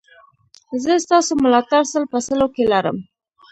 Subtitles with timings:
[0.83, 2.97] زه ستاسو ملاتړ سل په سلو کې لرم